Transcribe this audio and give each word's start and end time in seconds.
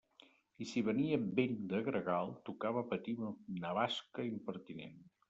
I 0.63 0.67
si 0.69 0.81
venia 0.85 1.19
vent 1.39 1.53
de 1.73 1.81
gregal, 1.89 2.31
tocava 2.49 2.83
patir 2.95 3.15
una 3.27 3.75
basca 3.81 4.27
impertinent. 4.31 4.99